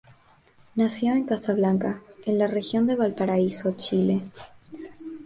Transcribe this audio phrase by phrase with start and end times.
[0.73, 4.23] Nació en Casablanca, en la Región de Valparaíso, Chile.